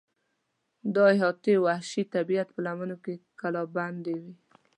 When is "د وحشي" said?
1.59-2.03